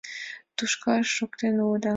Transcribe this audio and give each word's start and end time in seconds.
Тушкак 0.55 1.03
шуктен 1.15 1.55
улыда... 1.65 1.89